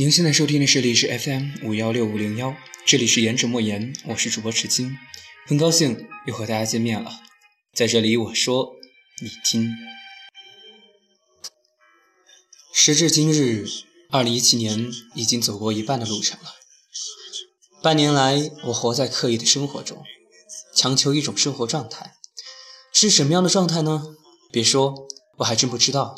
[0.00, 2.56] 您现在收听的是历史 FM 五幺六五零幺，
[2.86, 4.96] 这里是言者莫言，我是主播池金，
[5.46, 7.20] 很高兴又和大家见面了。
[7.74, 8.76] 在这里我说，
[9.20, 9.70] 你听。
[12.72, 13.66] 时至今日，
[14.08, 16.54] 二零一七年已经走过一半的路程了。
[17.82, 20.02] 半年来，我活在刻意的生活中，
[20.74, 22.14] 强求一种生活状态，
[22.90, 24.02] 是什么样的状态呢？
[24.50, 24.94] 别说，
[25.36, 26.14] 我还真不知道。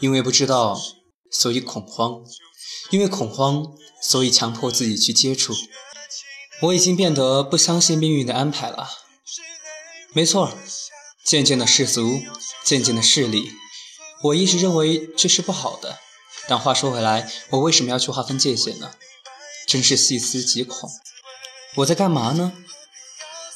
[0.00, 0.80] 因为不知道，
[1.36, 2.22] 所以恐慌；
[2.90, 3.66] 因为恐慌，
[4.00, 5.52] 所以强迫自己去接触。
[6.62, 8.88] 我已经变得不相信命运的安排了。
[10.12, 10.56] 没错，
[11.24, 12.20] 渐渐的世俗，
[12.64, 13.50] 渐渐的势力。
[14.22, 15.98] 我一直认为这是不好的。
[16.46, 18.92] 但话说回来，我为什么要去划分界限呢？
[19.66, 20.88] 真是细思极恐。
[21.76, 22.52] 我在干嘛呢？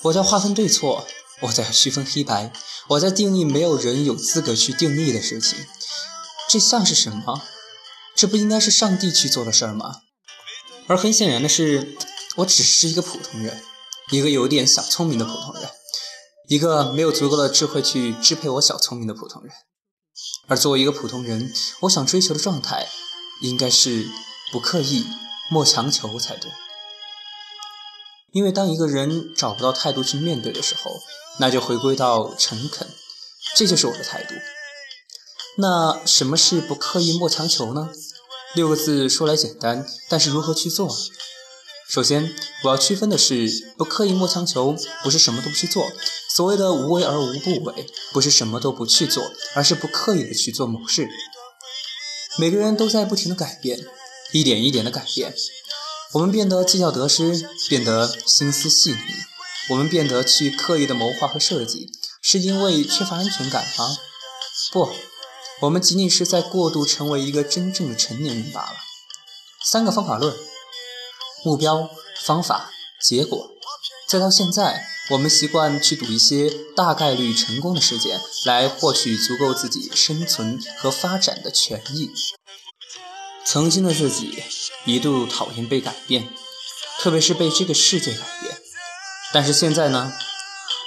[0.02, 1.06] 我在划分对错，
[1.42, 2.52] 我在区分黑白，
[2.88, 5.64] 我在定义没有人有资格去定义的事情。
[6.48, 7.42] 这像是什么？
[8.18, 10.02] 这不应该是上帝去做的事儿吗？
[10.88, 11.96] 而很显然的是，
[12.38, 13.62] 我只是一个普通人，
[14.10, 15.70] 一个有点小聪明的普通人，
[16.48, 19.52] 一个没有足够的智慧去支配我小聪明的普通人。
[20.48, 22.88] 而作为一个普通人，我想追求的状态，
[23.40, 24.08] 应该是
[24.50, 25.06] 不刻意、
[25.48, 26.50] 莫强求才对。
[28.32, 30.90] 因为当一个人找不到态度去面对的时候，
[31.38, 32.88] 那就回归到诚恳，
[33.54, 34.34] 这就是我的态度。
[35.60, 37.90] 那什么是不刻意莫强求呢？
[38.54, 40.88] 六个字说来简单，但是如何去做？
[41.88, 45.86] 首先，我要区分的是，不刻意莫强求，不是什么都不去做。
[46.34, 51.08] 所谓的无为而无不为，不是什么都不去做，而是不刻意的去做某事。
[52.38, 53.86] 每个人都在不停的改变，
[54.32, 55.34] 一点一点的改变。
[56.12, 58.98] 我们变得计较得失，变得心思细腻。
[59.70, 61.90] 我们变得去刻意的谋划和设计，
[62.22, 63.96] 是因为缺乏安全感吗？
[64.72, 64.88] 不。
[65.60, 68.76] 我们仅仅是在过度成为一个真正的成年人罢了。
[69.64, 70.36] 三个方法论：
[71.44, 71.90] 目标、
[72.22, 72.70] 方法、
[73.02, 73.50] 结果。
[74.06, 82.10] 再到现在，我们习惯去赌一些大概率成功的事件，来获取足够自己生存和发展的权益。
[83.44, 84.42] 曾经的自己
[84.84, 86.28] 一度讨厌被改变，
[87.00, 88.56] 特别是被这个世界改变。
[89.32, 90.12] 但是现在呢？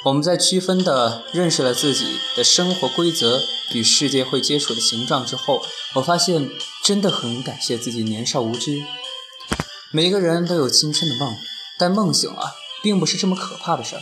[0.03, 3.39] 我们在区分的认识了自己的生活规则
[3.73, 5.63] 与世界会接触的形状之后，
[5.93, 6.49] 我发现
[6.83, 8.83] 真的很感谢自己年少无知。
[9.91, 11.37] 每个人都有青春的梦，
[11.77, 14.01] 但梦醒了并不是这么可怕的事儿。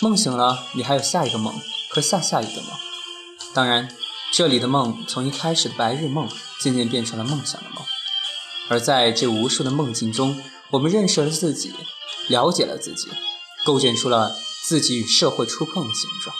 [0.00, 1.52] 梦醒了，你还有下一个梦
[1.90, 2.70] 和下下一个梦。
[3.52, 3.94] 当然，
[4.32, 6.26] 这里的梦从一开始的白日梦
[6.58, 7.84] 渐渐变成了梦想的梦。
[8.70, 11.74] 而在这无数的梦境中，我们认识了自己，
[12.28, 13.08] 了解了自己，
[13.66, 14.34] 构建出了。
[14.64, 16.34] 自己与社会触碰的形状。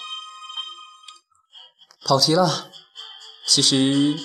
[2.04, 2.70] 跑题了。
[3.46, 4.16] 其实，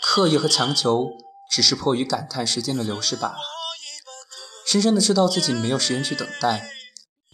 [0.00, 1.10] 刻意和强求
[1.50, 3.38] 只是迫于感叹时间的流逝罢了。
[4.66, 6.70] 深深的知道自己没有时间去等待，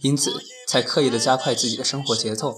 [0.01, 2.57] 因此才刻意的加快自己的生活节奏，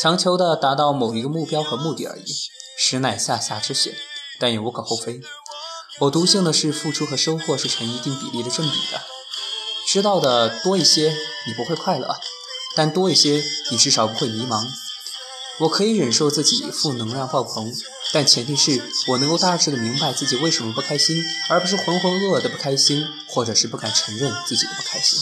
[0.00, 2.34] 强求的达到某一个目标和目的而已。
[2.76, 3.94] 实乃下下之选，
[4.40, 5.20] 但也无可厚非。
[6.00, 9.00] 我笃信的是，付出和收获是成一定比例的正比的。
[9.86, 11.14] 知道的多一些，
[11.46, 12.18] 你不会快乐。
[12.74, 14.66] 但多一些，你至少不会迷茫。
[15.58, 17.70] 我可以忍受自己负能量爆棚，
[18.12, 25.18] 但前提是我能够大致的明白自己为什么不开心，而不是浑浑噩噩的不开心，或者是不敢承认自己的不开心。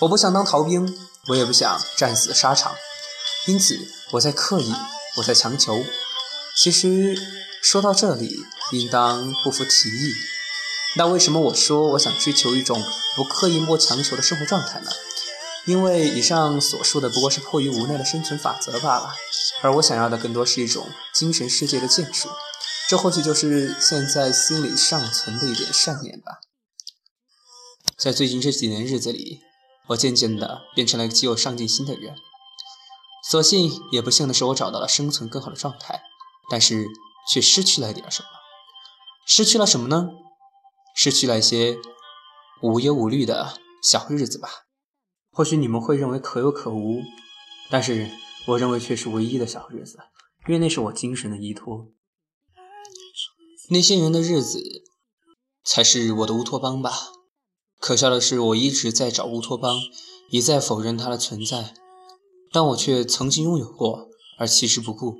[0.00, 0.98] 我不想当逃兵，
[1.28, 2.74] 我也不想战死沙场，
[3.46, 3.78] 因此
[4.10, 4.74] 我在刻意，
[5.18, 5.84] 我在强求。
[6.56, 7.16] 其实
[7.62, 10.14] 说到这里，应当不服提议。
[10.96, 12.82] 那为什么我说我想追求一种
[13.14, 14.90] 不刻意莫强求的生活状态呢？
[15.64, 19.14] 因为以上所说的不过是迫于无奈的生存法则罢了，
[19.62, 22.28] 而我想要的更多是一种精神世界的建树，
[22.88, 26.40] 这或许就是现在心里尚存的一点善念吧。
[27.96, 29.40] 在最近这几年日子里，
[29.88, 32.16] 我渐渐的变成了一个极有上进心的人。
[33.24, 36.02] 所幸也不幸的是，我找到了生存更好的状态，
[36.50, 36.86] 但是
[37.30, 38.28] 却失去了一点什么。
[39.24, 40.08] 失去了什么呢？
[40.96, 41.76] 失去了一些
[42.60, 44.48] 无忧无虑的小日子吧。
[45.34, 47.00] 或许你们会认为可有可无，
[47.70, 48.10] 但是
[48.48, 49.98] 我认为却是唯一的小日子，
[50.46, 51.88] 因为那是我精神的依托。
[53.70, 54.62] 那些人的日子
[55.64, 56.92] 才是我的乌托邦吧。
[57.78, 59.80] 可笑的是，我一直在找乌托邦，
[60.28, 61.74] 一再否认它的存在，
[62.52, 64.08] 但我却曾经拥有过，
[64.38, 65.16] 而弃之不顾。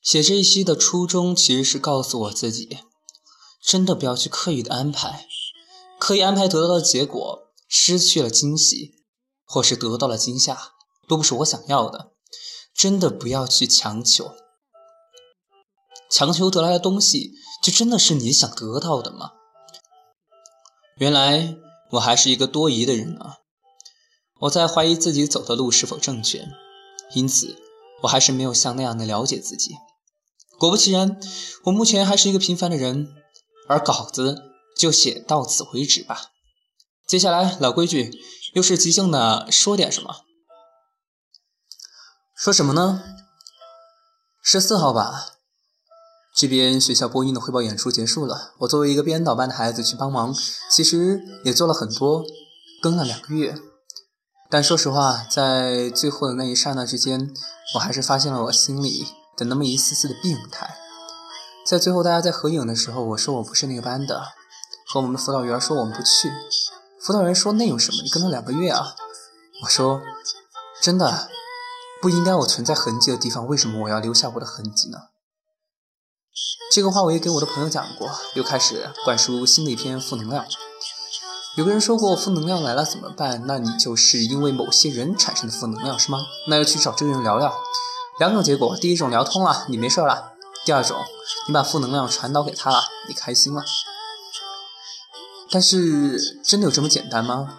[0.00, 2.78] 写这一期的初衷其实是告诉我自己，
[3.60, 5.26] 真的不要去刻意的安排。
[5.98, 8.94] 刻意安排得到的结果，失去了惊喜，
[9.44, 10.72] 或是得到了惊吓，
[11.08, 12.12] 都不是我想要的。
[12.74, 14.34] 真的不要去强求。
[16.10, 17.32] 强求得来的东西，
[17.62, 19.32] 就真的是你想得到的吗？
[20.98, 21.56] 原来
[21.92, 23.38] 我还是一个多疑的人啊！
[24.40, 26.46] 我在怀疑自己走的路是否正确，
[27.14, 27.56] 因此
[28.02, 29.74] 我还是没有像那样的了解自己。
[30.58, 31.18] 果不其然，
[31.64, 33.08] 我目前还是一个平凡的人，
[33.68, 34.42] 而稿子
[34.76, 36.30] 就写到此为止吧。
[37.06, 38.12] 接下来老规矩，
[38.54, 40.16] 又是即兴的，说点什么？
[42.36, 43.02] 说什么呢？
[44.42, 45.32] 十四号吧。
[46.36, 50.34] 这边学校播音的汇报演出结束了，我作为一个编导班的孩子去帮忙，
[50.70, 52.22] 其实也做了很多，
[52.82, 53.58] 跟了两个月。
[54.50, 57.32] 但说实话，在最后的那一刹那之间，
[57.74, 59.06] 我还是发现了我心里
[59.36, 60.76] 的那么一丝丝的病态。
[61.66, 64.22] 在最后大家在合影的时候，我说我不是那个班的，
[64.86, 66.30] 和我们的辅导员说我们不去。
[67.00, 68.02] 辅导员说那有什么？
[68.02, 68.94] 你跟了两个月啊。
[69.62, 70.00] 我说
[70.80, 71.28] 真的，
[72.00, 74.98] 不应该我存在痕迹的地方，为什么我要留下我的痕迹呢？
[76.72, 80.44] 这个话我也给我的朋友讲过，又开始灌输新的一篇负能量。
[81.56, 83.44] 有个人说过，负能量来了怎么办？
[83.46, 86.18] 那你就是因为某些人产生的负能量是吗？
[86.48, 87.52] 那要去找这个人聊聊。
[88.18, 90.34] 两种结果：第一种聊通了，你没事了；
[90.66, 90.98] 第二种，
[91.48, 93.64] 你把负能量传导给他了，你开心了。
[95.50, 97.58] 但是真的有这么简单吗？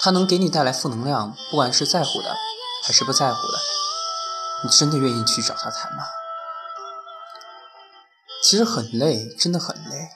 [0.00, 2.36] 他能给你带来负能量，不管是在乎的
[2.84, 3.58] 还是不在乎的，
[4.62, 6.04] 你真的愿意去找他谈吗？
[8.42, 10.10] 其实很累，真的很累。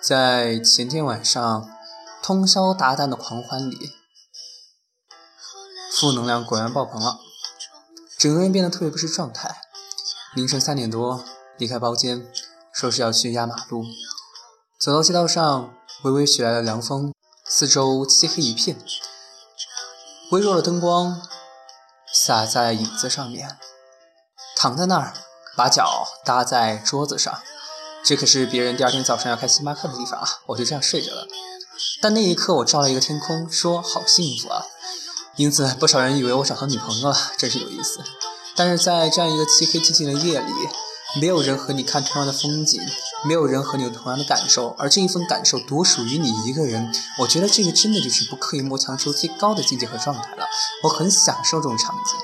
[0.00, 1.68] 在前天晚上
[2.22, 3.90] 通宵达旦的狂欢里，
[5.92, 7.18] 负能量果然爆棚了，
[8.16, 9.62] 整个人变得特别不是状态。
[10.34, 11.24] 凌晨三点多
[11.58, 12.30] 离开包间，
[12.72, 13.84] 说是要去压马路。
[14.78, 17.12] 走到街道上，微微袭来的凉风，
[17.46, 18.76] 四周漆黑一片，
[20.32, 21.20] 微弱的灯光
[22.12, 23.58] 洒在影子上面，
[24.56, 25.14] 躺在那儿。
[25.56, 27.42] 把脚搭在桌子上，
[28.02, 30.26] 这可是别人第二天早上要开星巴克的地方啊！
[30.46, 31.26] 我就这样睡着了。
[32.00, 34.64] 但那一刻，我照了一个天空，说好幸福啊！
[35.36, 38.00] 因此，不少人以为我找到女朋友了，真是有意思。
[38.56, 40.52] 但是在这样一个漆黑寂静的夜里，
[41.18, 42.80] 没有人和你看同样的风景，
[43.24, 46.92] 没有人和你有同样的感受，而这一份感受独属于你一个人。
[47.18, 50.44] 我觉得这个真的就是不刻意莫强求最高的境界和状态了。
[50.84, 52.14] 我很享受这种场景。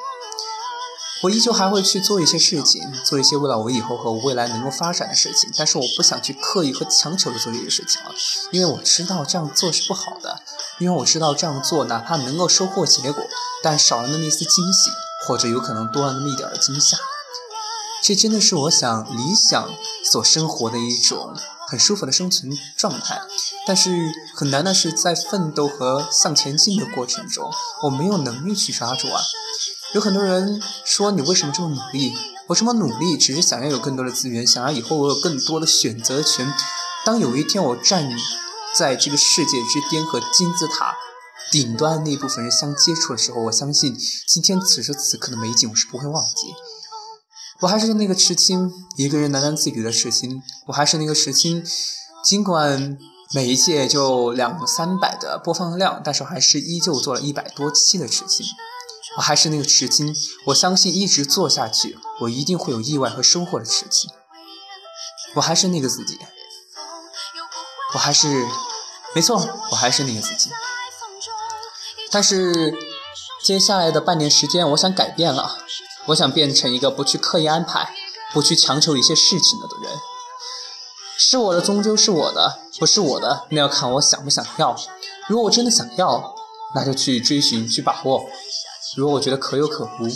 [1.23, 8.11] 我依旧还会去做一些事情，做一些为了我以后和我未来能够发展的事情，但是我不想去刻意和强求的做这些事情了，
[8.53, 10.43] 因为我知道这样做是不好的，
[10.79, 13.25] 因为我知道这样做哪怕能够收获结果，
[13.63, 14.91] 但少了那么一丝惊喜，
[15.27, 16.99] 或者有可能多了那么一点的惊吓。
[18.03, 19.69] 这真的是我想理想
[20.05, 21.35] 所生活的一种
[21.69, 23.21] 很舒服的生存状态，
[23.67, 27.51] 但是很难的是在奋斗和向前进的过程中，
[27.83, 29.21] 我没有能力去抓住啊。
[29.95, 32.15] 有很多人说你为什么这么努力？
[32.49, 36.55] 我这么努力只是想要有更多的资源，想要以后我有更多的选择权。
[37.05, 38.09] 当有一天我站
[38.77, 40.95] 在这个世界之巅和金字塔
[41.51, 43.97] 顶端那部分人相接触的时候，我相信
[44.29, 46.55] 今天此时此刻的美景我是不会忘记。
[47.61, 50.43] 我还是那个池青，一个人喃喃自语的池青。
[50.67, 51.65] 我还是那个池青，
[52.23, 52.99] 尽管
[53.33, 58.47] 每一届就两三百的播放量，但是我还是依旧做了一百多期的池青。
[59.17, 60.15] 我还是那个池青，
[60.47, 64.11] 我相信一直做下去，我一定会有意外和收获的池青。
[65.37, 66.19] 我还是那个自己，
[67.95, 68.47] 我还是，
[69.15, 70.51] 没错，我还是那个自己。
[72.11, 72.75] 但是
[73.43, 75.59] 接下来的半年时间，我想改变了，
[76.07, 77.95] 我想变成一个不去刻意安排、
[78.33, 79.99] 不去强求一些事情的人。
[81.19, 84.77] 是我的终究是我的，不是我的那要看我想不想要。
[85.29, 86.35] 如果我真的想要，
[86.75, 88.25] 那就去追寻、去把握。
[88.97, 90.09] 如果我觉得可有可无，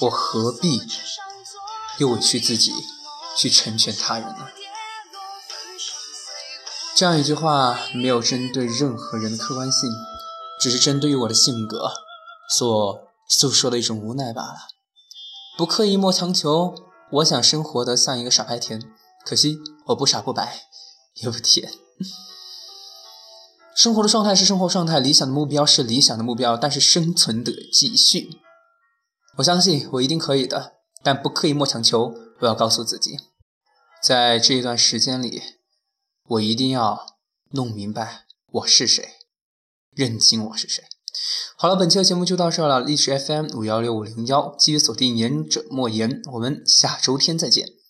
[0.00, 0.80] 我何必
[1.98, 2.72] 又委屈自己
[3.36, 4.48] 去成全他人呢？
[6.96, 9.90] 这样一句话没有针对任何人的客观性，
[10.60, 11.92] 只是针对于我的性格
[12.48, 14.68] 所诉说的一种无奈罢了。
[15.56, 16.74] 不刻意莫强求，
[17.12, 18.82] 我想生活的像一个傻白甜，
[19.24, 20.66] 可惜我不傻不白
[21.22, 21.72] 也不甜。
[23.76, 28.40] 生活的状态是生活状态，理想的目标是理想的目标，但是生存得继续。
[29.38, 32.14] 我相信我一定可以的，但不刻意莫强求。
[32.40, 33.18] 我要告诉自己，
[34.02, 35.42] 在这一段时间里，
[36.28, 37.06] 我一定要
[37.50, 39.14] 弄明白我是谁，
[39.90, 40.84] 认清我是谁。
[41.56, 42.80] 好了，本期的节目就到这了。
[42.80, 47.83] 历史 FM 五幺六五零幺，继续锁定言者莫言，我们下周天再见。